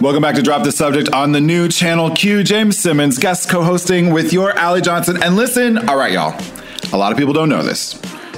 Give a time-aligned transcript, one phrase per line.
[0.00, 2.42] Welcome back to Drop the Subject on the new channel Q.
[2.44, 5.22] James Simmons, guest co hosting with your Allie Johnson.
[5.22, 6.38] And listen, all right, y'all,
[6.92, 7.94] a lot of people don't know this.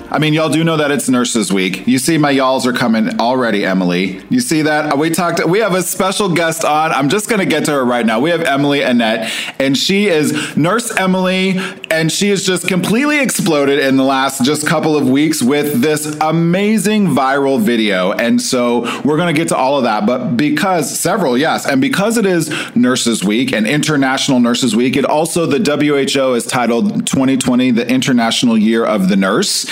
[0.09, 1.85] I mean, y'all do know that it's Nurses Week.
[1.87, 4.23] You see, my y'alls are coming already, Emily.
[4.31, 4.93] You see that?
[4.93, 5.45] Uh, we talked.
[5.45, 6.93] We have a special guest on.
[6.93, 8.21] I'm just gonna get to her right now.
[8.21, 11.59] We have Emily Annette, and she is Nurse Emily,
[11.91, 16.17] and she has just completely exploded in the last just couple of weeks with this
[16.21, 18.13] amazing viral video.
[18.13, 20.07] And so we're gonna get to all of that.
[20.07, 25.05] But because several, yes, and because it is Nurses Week and International Nurses Week, it
[25.05, 29.67] also the WHO is titled 2020 the International Year of the Nurse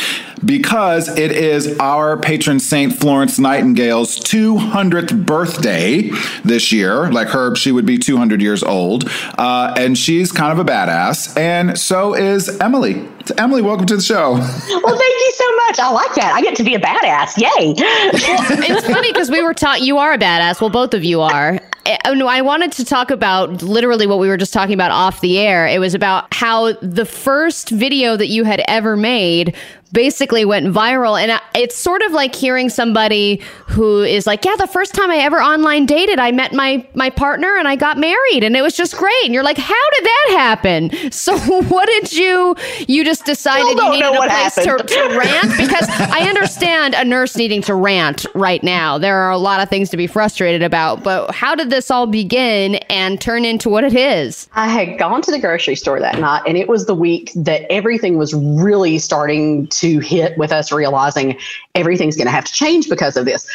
[0.44, 6.10] because it is our patron saint Florence Nightingale's 200th birthday
[6.44, 7.10] this year.
[7.10, 11.36] Like her, she would be 200 years old, uh, and she's kind of a badass,
[11.38, 13.08] and so is Emily.
[13.38, 14.34] Emily, welcome to the show.
[14.84, 15.78] Well, thank you so much.
[15.78, 16.34] I like that.
[16.34, 17.38] I get to be a badass.
[17.38, 17.72] Yay!
[17.72, 20.60] Well, it's funny because we were taught you are a badass.
[20.60, 21.58] Well, both of you are.
[21.86, 25.66] I wanted to talk about literally what we were just talking about off the air.
[25.66, 29.54] It was about how the first video that you had ever made
[29.94, 31.18] basically went viral.
[31.18, 35.18] And it's sort of like hearing somebody who is like, yeah, the first time I
[35.18, 38.76] ever online dated, I met my, my partner and I got married and it was
[38.76, 39.24] just great.
[39.24, 40.90] And you're like, how did that happen?
[41.14, 42.56] So what did you,
[42.88, 45.56] you just decided you needed a place to, to rant?
[45.56, 48.98] Because I understand a nurse needing to rant right now.
[48.98, 52.06] There are a lot of things to be frustrated about, but how did this all
[52.06, 54.48] begin and turn into what it is?
[54.54, 57.62] I had gone to the grocery store that night and it was the week that
[57.70, 61.38] everything was really starting to to hit with us realizing
[61.74, 63.46] everything's going to have to change because of this.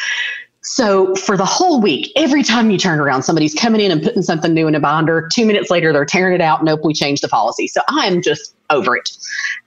[0.72, 4.22] So for the whole week, every time you turn around, somebody's coming in and putting
[4.22, 5.28] something new in a binder.
[5.34, 6.62] Two minutes later, they're tearing it out.
[6.62, 7.66] Nope, we changed the policy.
[7.66, 9.10] So I'm just over it.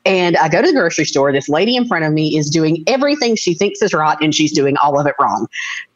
[0.06, 1.34] And I go to the grocery store.
[1.34, 4.54] This lady in front of me is doing everything she thinks is right, and she's
[4.54, 5.48] doing all of it wrong.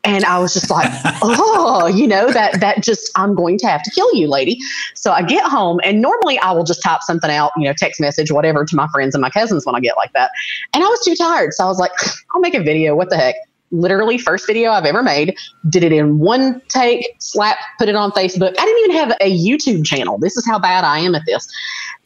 [0.04, 0.92] And I was just like,
[1.24, 4.58] oh, you know, that that just I'm going to have to kill you, lady.
[4.94, 8.02] So I get home, and normally I will just type something out, you know, text
[8.02, 10.32] message, whatever, to my friends and my cousins when I get like that.
[10.74, 11.94] And I was too tired, so I was like,
[12.36, 12.94] I'll make a video.
[12.94, 13.36] What the heck?
[13.72, 15.36] Literally first video I've ever made.
[15.70, 18.56] Did it in one take, slap, put it on Facebook.
[18.58, 20.18] I didn't even have a YouTube channel.
[20.18, 21.48] This is how bad I am at this.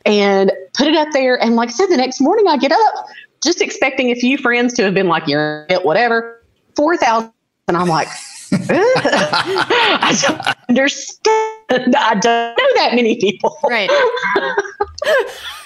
[0.06, 1.42] And put it up there.
[1.42, 3.06] And like I said, the next morning I get up
[3.44, 6.44] just expecting a few friends to have been like, you're it, whatever.
[6.76, 7.32] 4,000.
[7.68, 8.08] And I'm like,
[8.52, 11.96] I don't understand.
[11.96, 13.58] I don't know that many people.
[13.64, 13.90] Right.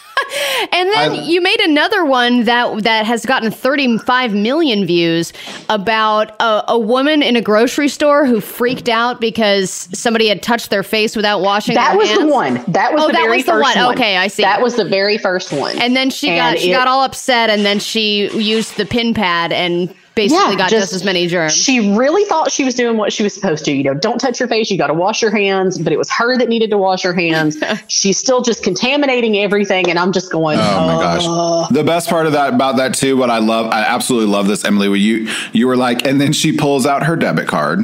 [0.72, 5.34] and then I, you made another one that that has gotten 35 million views
[5.70, 10.70] about a, a, woman in a grocery store who freaked out because somebody had touched
[10.70, 11.76] their face without washing.
[11.76, 12.22] That was hands.
[12.22, 12.54] the one.
[12.68, 13.86] That was oh, the that very was the first one.
[13.86, 13.96] one.
[13.96, 14.44] Okay, I see.
[14.44, 15.80] That was the very first one.
[15.80, 18.86] And then she and got she it, got all upset, and then she used the
[18.86, 21.54] pin pad and basically yeah, got just, just, as many germs.
[21.54, 23.74] She really thought she was doing what she was supposed to.
[23.74, 24.72] You know, don't touch your face.
[24.72, 25.78] You got to wash your hands.
[25.78, 27.58] But it was her that needed to wash her hands.
[27.88, 30.58] She's still just contaminating everything, and I'm just going.
[30.60, 31.70] Oh my gosh!
[31.70, 34.64] The best part of that about that too, what I love, I absolutely love this,
[34.66, 34.90] Emily.
[34.90, 37.80] Where you you were like, and then she pulls out her debit card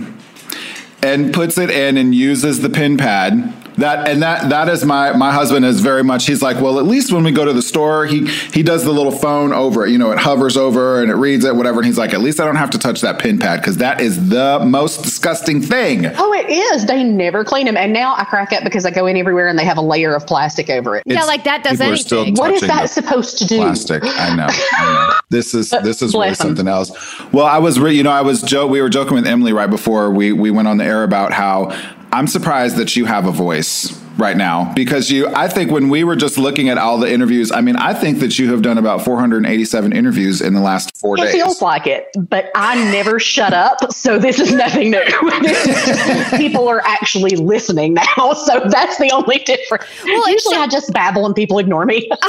[1.04, 5.12] and puts it in and uses the pin pad that and that that is my
[5.14, 7.62] my husband is very much he's like well at least when we go to the
[7.62, 11.12] store he he does the little phone over it you know it hovers over and
[11.12, 11.80] it reads it whatever.
[11.80, 14.02] And he's like at least I don't have to touch that pin pad because that
[14.02, 16.06] is the most disgusting thing.
[16.06, 16.86] Oh it is.
[16.86, 19.58] They never clean them and now I crack up because I go in everywhere and
[19.58, 21.04] they have a layer of plastic over it.
[21.06, 22.36] Yeah like that does anything.
[22.36, 23.58] what is that supposed to do?
[23.58, 24.04] plastic.
[24.04, 25.14] I know, I know.
[25.30, 26.92] this is this is really something else.
[27.32, 29.70] Well I was re- you know I was joke we were joking with Emily right
[29.70, 31.70] before we we went on the air about how
[32.14, 36.04] I'm surprised that you have a voice right now because you I think when we
[36.04, 38.78] were just looking at all the interviews, I mean, I think that you have done
[38.78, 41.30] about 487 interviews in the last 4 it days.
[41.30, 45.04] It feels like it, but I never shut up, so this is nothing new.
[46.38, 49.86] people are actually listening now, so that's the only difference.
[50.06, 52.08] Well, usually I just babble and people ignore me.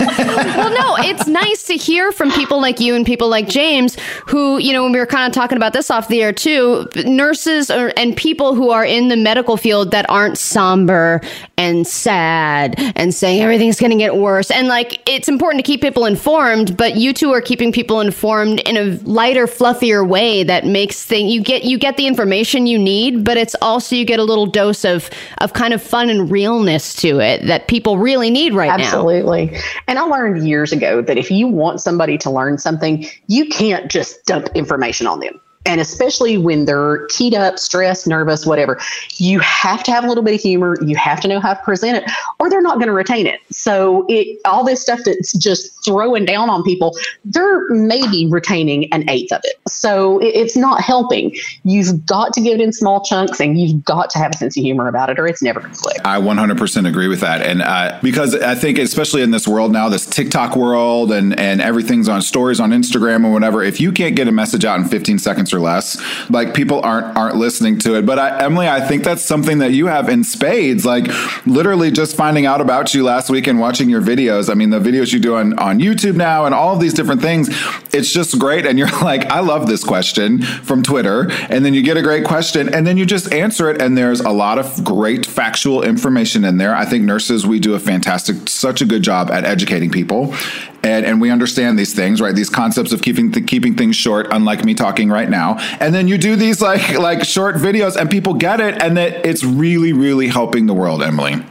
[0.00, 4.58] well, no, it's nice to hear from people like you and people like James who,
[4.58, 7.70] you know, when we were kind of talking about this off the air too, nurses
[7.70, 11.09] or, and people who are in the medical field that aren't somber
[11.56, 14.50] and sad and saying everything's going to get worse.
[14.50, 18.60] And like, it's important to keep people informed, but you two are keeping people informed
[18.60, 22.78] in a lighter, fluffier way that makes things, you get, you get the information you
[22.78, 26.30] need, but it's also, you get a little dose of, of kind of fun and
[26.30, 29.46] realness to it that people really need right Absolutely.
[29.46, 29.52] now.
[29.52, 29.82] Absolutely.
[29.88, 33.90] And I learned years ago that if you want somebody to learn something, you can't
[33.90, 38.80] just dump information on them and especially when they're keyed up, stressed, nervous, whatever,
[39.16, 40.76] you have to have a little bit of humor.
[40.82, 43.40] You have to know how to present it, or they're not going to retain it.
[43.50, 49.08] So it all this stuff that's just throwing down on people, they're maybe retaining an
[49.10, 49.56] eighth of it.
[49.68, 51.36] So it, it's not helping.
[51.64, 54.56] You've got to give it in small chunks, and you've got to have a sense
[54.56, 55.98] of humor about it, or it's never going to click.
[56.06, 59.90] I 100% agree with that, and uh, because I think especially in this world now,
[59.90, 63.62] this TikTok world, and and everything's on stories on Instagram or whatever.
[63.62, 66.00] If you can't get a message out in 15 seconds or less.
[66.30, 68.06] Like people aren't aren't listening to it.
[68.06, 70.84] But I, Emily, I think that's something that you have in spades.
[70.84, 71.06] Like
[71.46, 74.50] literally just finding out about you last week and watching your videos.
[74.50, 77.22] I mean, the videos you do on on YouTube now and all of these different
[77.22, 77.48] things.
[77.92, 78.66] It's just great.
[78.66, 82.24] And you're like, I love this question from Twitter, and then you get a great
[82.24, 83.80] question, and then you just answer it.
[83.80, 86.74] And there's a lot of great factual information in there.
[86.74, 90.34] I think nurses we do a fantastic, such a good job at educating people
[90.82, 92.34] and and we understand these things, right?
[92.34, 95.58] These concepts of keeping th- keeping things short, unlike me talking right now.
[95.80, 99.26] And then you do these like like short videos, and people get it, and that
[99.26, 101.42] it's really really helping the world, Emily.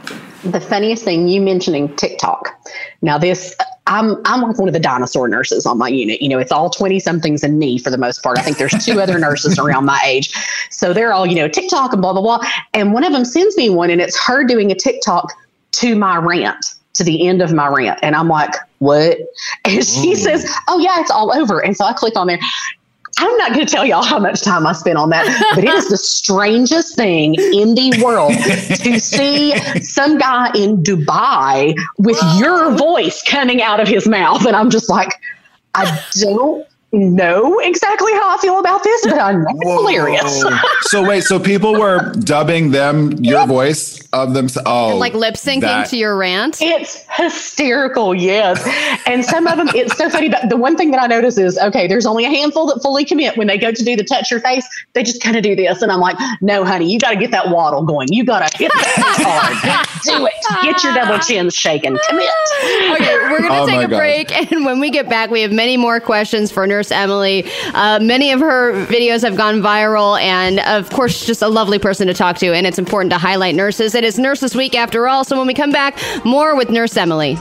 [0.44, 2.54] The funniest thing you mentioning TikTok.
[3.02, 3.56] Now this.
[3.86, 6.22] I'm I'm like one of the dinosaur nurses on my unit.
[6.22, 8.38] You know, it's all 20 somethings and me for the most part.
[8.38, 10.32] I think there's two other nurses around my age.
[10.70, 12.48] So they're all, you know, TikTok and blah, blah, blah.
[12.72, 15.32] And one of them sends me one and it's her doing a TikTok
[15.72, 16.64] to my rant
[16.94, 17.98] to the end of my rant.
[18.02, 19.18] And I'm like, what?
[19.64, 20.16] And she Ooh.
[20.16, 21.64] says, oh, yeah, it's all over.
[21.64, 22.38] And so I click on there.
[23.20, 25.70] I'm not going to tell y'all how much time I spent on that, but it
[25.70, 32.74] is the strangest thing in the world to see some guy in Dubai with your
[32.76, 34.46] voice coming out of his mouth.
[34.46, 35.10] And I'm just like,
[35.74, 40.44] I don't know exactly how I feel about this, but I know it's hilarious.
[40.82, 44.48] so wait, so people were dubbing them your voice of them.
[44.66, 45.88] Oh, like lip syncing that.
[45.90, 46.60] to your rant.
[46.60, 48.60] It's hysterical, yes.
[49.06, 50.28] And some of them, it's so funny.
[50.28, 53.04] But the one thing that I notice is, okay, there's only a handful that fully
[53.04, 54.66] commit when they go to do the touch your face.
[54.94, 57.30] They just kind of do this, and I'm like, no, honey, you got to get
[57.30, 58.08] that waddle going.
[58.10, 59.86] You got to hit that hard.
[60.04, 60.32] Do it.
[60.62, 61.98] Get your double chins shaken.
[62.08, 62.28] Commit.
[62.62, 63.96] Okay, we're gonna oh take a God.
[63.96, 67.48] break, and when we get back, we have many more questions for Nurse Emily.
[67.74, 72.06] Uh, many of her videos have gone viral, and of course, just a lovely person
[72.06, 72.54] to talk to.
[72.54, 73.94] And it's important to highlight nurses.
[73.94, 75.24] It is Nurses Week after all.
[75.24, 77.36] So when we come back, more with Nurse Emily.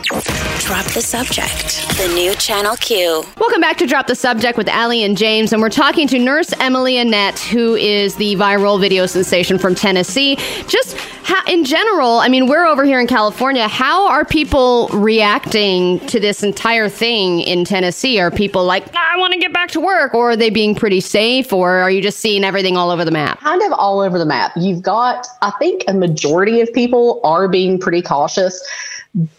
[0.59, 1.87] Drop the subject.
[1.97, 3.23] The new Channel Q.
[3.37, 6.53] Welcome back to Drop the Subject with Allie and James, and we're talking to Nurse
[6.59, 10.35] Emily Annette, who is the viral video sensation from Tennessee.
[10.67, 10.95] Just
[11.29, 13.67] how, in general, I mean, we're over here in California.
[13.67, 18.19] How are people reacting to this entire thing in Tennessee?
[18.19, 20.99] Are people like, I want to get back to work, or are they being pretty
[20.99, 23.41] safe, or are you just seeing everything all over the map?
[23.41, 24.53] Kind of all over the map.
[24.55, 28.59] You've got, I think, a majority of people are being pretty cautious,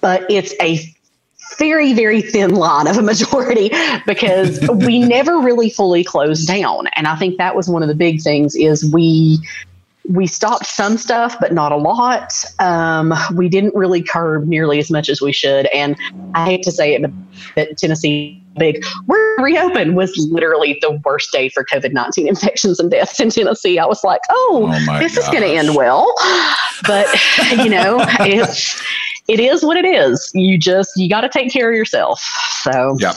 [0.01, 0.79] but it's a
[1.59, 3.73] very, very thin line of a majority
[4.07, 6.87] because we never really fully closed down.
[6.95, 9.41] And I think that was one of the big things is we
[10.09, 12.33] we stopped some stuff, but not a lot.
[12.59, 15.67] Um, we didn't really curb nearly as much as we should.
[15.67, 15.97] And
[16.35, 17.11] I hate to say it,
[17.55, 22.91] but Tennessee big we're reopened was literally the worst day for COVID 19 infections and
[22.91, 23.79] deaths in Tennessee.
[23.79, 25.25] I was like, oh, oh this gosh.
[25.25, 26.13] is going to end well.
[26.87, 27.07] But,
[27.59, 28.83] you know, it's,
[29.29, 30.31] it is what it is.
[30.35, 32.21] You just, you got to take care of yourself.
[32.63, 33.13] So, yeah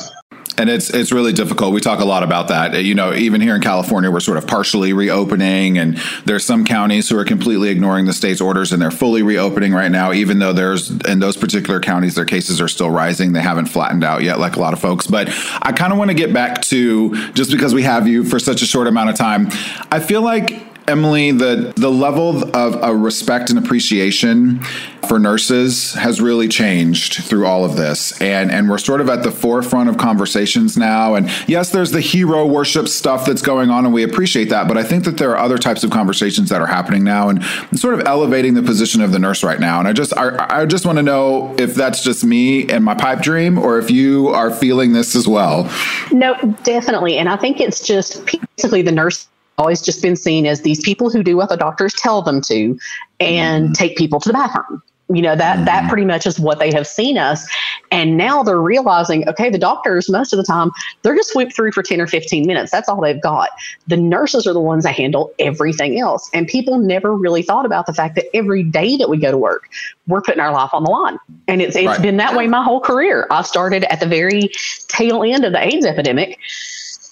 [0.57, 1.73] and it's it's really difficult.
[1.73, 2.75] We talk a lot about that.
[2.75, 6.65] Uh, you know, even here in California, we're sort of partially reopening, and there's some
[6.65, 10.11] counties who are completely ignoring the state's orders, and they're fully reopening right now.
[10.13, 13.33] Even though there's in those particular counties, their cases are still rising.
[13.33, 15.07] They haven't flattened out yet, like a lot of folks.
[15.07, 15.29] But
[15.61, 18.61] I kind of want to get back to just because we have you for such
[18.61, 19.47] a short amount of time.
[19.91, 24.63] I feel like Emily, the the level of a respect and appreciation
[25.07, 29.23] for nurses has really changed through all of this, and and we're sort of at
[29.23, 31.15] the forefront of conversations now.
[31.15, 34.67] And yes, there's the hero worship stuff that's going on, and we appreciate that.
[34.67, 37.43] But I think that there are other types of conversations that are happening now, and
[37.77, 39.79] sort of elevating the position of the nurse right now.
[39.79, 42.95] And I just I, I just want to know if that's just me and my
[42.95, 45.71] pipe dream, or if you are feeling this as well.
[46.11, 48.25] No, definitely, and I think it's just
[48.57, 51.93] basically the nurse always just been seen as these people who do what the doctors
[51.93, 52.77] tell them to
[53.19, 53.73] and mm-hmm.
[53.73, 54.81] take people to the bathroom.
[55.09, 55.65] You know that mm-hmm.
[55.65, 57.47] that pretty much is what they have seen us.
[57.91, 61.73] And now they're realizing okay the doctors most of the time they're just sweep through
[61.73, 62.71] for 10 or 15 minutes.
[62.71, 63.49] That's all they've got.
[63.87, 66.29] The nurses are the ones that handle everything else.
[66.33, 69.37] And people never really thought about the fact that every day that we go to
[69.37, 69.69] work
[70.07, 71.17] we're putting our life on the line.
[71.47, 72.01] And it's it's right.
[72.01, 73.27] been that way my whole career.
[73.29, 74.49] I started at the very
[74.87, 76.39] tail end of the aids epidemic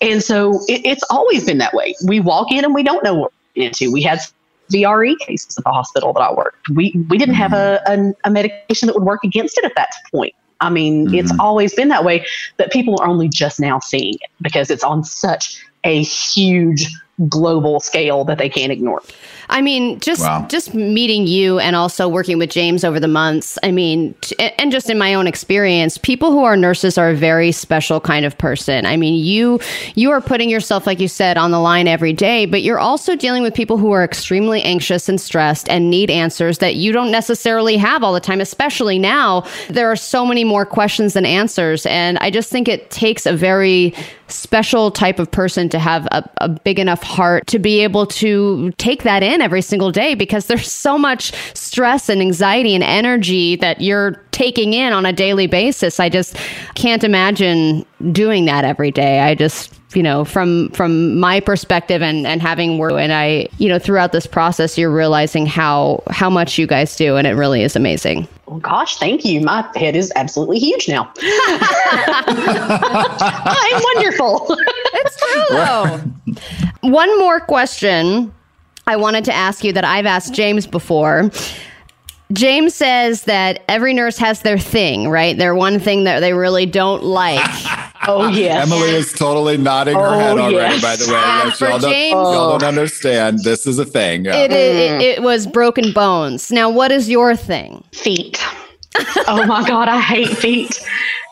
[0.01, 1.95] and so it, it's always been that way.
[2.05, 3.91] We walk in and we don't know what we're into.
[3.91, 4.19] We had
[4.71, 6.69] VRE cases at the hospital that I worked.
[6.69, 9.89] We we didn't have a, a, a medication that would work against it at that
[10.11, 10.33] point.
[10.59, 11.15] I mean, mm-hmm.
[11.15, 12.25] it's always been that way,
[12.57, 16.87] but people are only just now seeing it because it's on such a huge
[17.27, 19.01] global scale that they can't ignore.
[19.51, 20.45] I mean, just Wow.
[20.49, 23.57] just meeting you and also working with James over the months.
[23.63, 27.15] I mean, t- and just in my own experience, people who are nurses are a
[27.15, 28.85] very special kind of person.
[28.85, 29.59] I mean, you
[29.95, 33.15] you are putting yourself, like you said, on the line every day, but you're also
[33.15, 37.11] dealing with people who are extremely anxious and stressed and need answers that you don't
[37.11, 38.39] necessarily have all the time.
[38.41, 42.89] Especially now, there are so many more questions than answers, and I just think it
[42.89, 43.93] takes a very
[44.27, 48.71] special type of person to have a, a big enough heart to be able to
[48.77, 53.55] take that in every single day because there's so much stress and anxiety and energy
[53.57, 55.99] that you're taking in on a daily basis.
[55.99, 56.35] I just
[56.75, 59.19] can't imagine doing that every day.
[59.19, 63.67] I just you know from from my perspective and and having worked and I you
[63.69, 67.63] know throughout this process you're realizing how how much you guys do and it really
[67.63, 68.27] is amazing.
[68.47, 69.41] Well, gosh, thank you.
[69.41, 71.11] My head is absolutely huge now.
[73.63, 74.57] I'm wonderful.
[74.93, 76.01] It's true though.
[76.89, 78.33] One more question
[78.87, 81.29] I wanted to ask you that I've asked James before.
[82.33, 85.37] James says that every nurse has their thing, right?
[85.37, 87.39] Their one thing that they really don't like.
[88.07, 88.63] Oh, yeah.
[88.63, 90.81] Emily is totally nodding her Oh, head already, yes.
[90.81, 91.19] by the way.
[91.19, 93.43] Ah, Yes, y'all, don't, James- y'all don't understand.
[93.43, 94.25] This is a thing.
[94.25, 94.37] Yeah.
[94.37, 96.51] It, it, it was broken bones.
[96.51, 97.83] Now, what is your thing?
[97.91, 98.43] feet.
[99.27, 100.83] oh my God, I hate feet.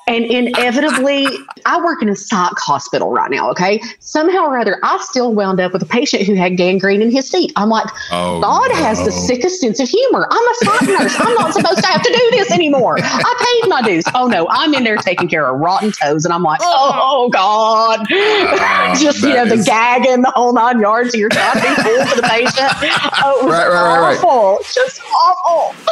[0.09, 1.27] And inevitably,
[1.67, 3.51] I work in a psych hospital right now.
[3.51, 3.79] Okay.
[3.99, 7.29] Somehow or other, I still wound up with a patient who had gangrene in his
[7.29, 7.53] feet.
[7.55, 10.27] I'm like, Oh, God has the sickest sense of humor.
[10.31, 11.15] I'm a psych nurse.
[11.19, 12.97] I'm not supposed to have to do this anymore.
[12.99, 14.03] I paid my dues.
[14.15, 16.25] Oh no, I'm in there taking care of rotten toes.
[16.25, 18.07] And I'm like, oh, oh God.
[18.11, 21.13] Ah, Just, you that know, the gagging, the whole nine yards.
[21.13, 22.55] You're trying to be cool for the patient.
[23.23, 24.23] Oh, it was Right, right, right, right.
[24.23, 24.57] awful.
[24.73, 25.75] Just awful.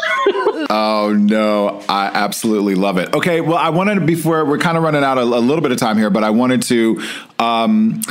[0.69, 3.13] Oh no, I absolutely love it.
[3.13, 5.71] Okay, well, I wanted to before we're kind of running out a, a little bit
[5.71, 7.03] of time here, but I wanted to
[7.37, 8.01] um,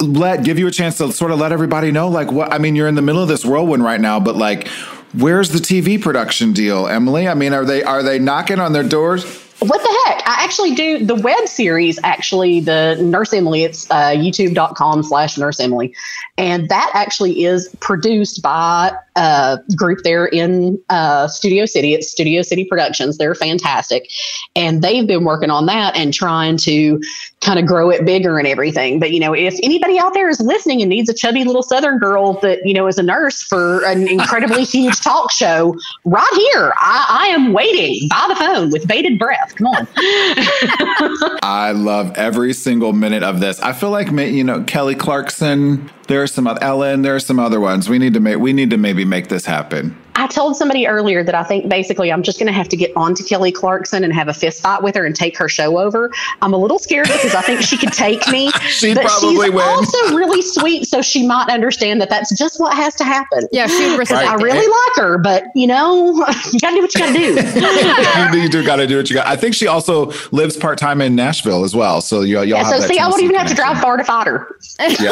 [0.00, 2.76] let give you a chance to sort of let everybody know, like what I mean.
[2.76, 4.68] You're in the middle of this whirlwind right now, but like,
[5.16, 7.26] where's the TV production deal, Emily?
[7.26, 9.24] I mean, are they are they knocking on their doors?
[9.60, 10.28] What the heck?
[10.28, 13.62] I actually do the web series, actually, the Nurse Emily.
[13.62, 15.94] It's uh, youtube.com slash Nurse Emily.
[16.36, 21.94] And that actually is produced by a group there in uh, Studio City.
[21.94, 23.18] It's Studio City Productions.
[23.18, 24.10] They're fantastic.
[24.56, 27.00] And they've been working on that and trying to
[27.40, 28.98] kind of grow it bigger and everything.
[28.98, 31.98] But, you know, if anybody out there is listening and needs a chubby little Southern
[31.98, 36.72] girl that, you know, is a nurse for an incredibly huge talk show, right here,
[36.78, 39.54] I, I am waiting by the phone with bated breath.
[39.56, 39.88] Come on.
[41.42, 43.60] I love every single minute of this.
[43.60, 45.90] I feel like you know Kelly Clarkson.
[46.06, 47.02] There are some oth- Ellen.
[47.02, 47.88] There are some other ones.
[47.88, 48.38] We need to make.
[48.38, 49.96] We need to maybe make this happen.
[50.16, 52.92] I told somebody earlier that I think basically I'm just going to have to get
[52.96, 55.78] on to Kelly Clarkson and have a fist fight with her and take her show
[55.78, 56.10] over.
[56.40, 58.50] I'm a little scared because I think she could take me.
[58.68, 59.64] She'd but probably she's win.
[59.64, 63.48] also really sweet, so she might understand that that's just what has to happen.
[63.52, 64.42] Yeah, she would respect I it.
[64.42, 66.14] really like her, but you know,
[66.52, 68.36] you got to do what you got to do.
[68.38, 69.26] you, you do got to do what you got.
[69.26, 72.00] I think she also lives part time in Nashville as well.
[72.00, 73.96] So you, y'all Yeah, have so that see, I won't even have to drive far
[73.96, 74.56] to fight her.
[74.78, 75.10] Yeah.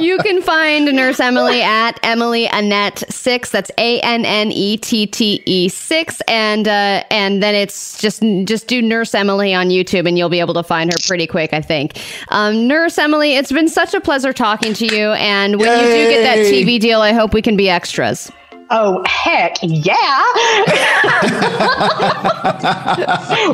[0.00, 3.50] you can find Nurse Emily at Emily Annette six.
[3.50, 8.22] That's A N N E T T E six, and uh, and then it's just
[8.44, 11.52] just do Nurse Emily on YouTube, and you'll be able to find her pretty quick.
[11.52, 11.98] I think.
[12.28, 16.10] Um, Nurse Emily, it's been such a pleasure talking to you, and when you do
[16.10, 18.30] get that TV deal, I hope we can be extras.
[18.68, 19.92] Oh, heck yeah.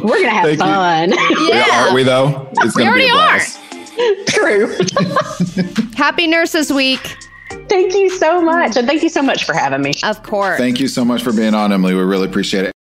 [0.02, 0.58] We're going to have Thank you.
[0.58, 1.10] fun.
[1.48, 1.66] Yeah.
[1.82, 2.48] Aren't we though?
[2.60, 3.40] It's We gonna be already a are.
[4.26, 4.76] True.
[5.96, 7.16] Happy Nurses Week,
[7.68, 8.76] thank you so much.
[8.76, 9.94] And thank you so much for having me.
[10.04, 10.58] of course.
[10.58, 11.94] Thank you so much for being on, Emily.
[11.94, 12.70] We really appreciate it.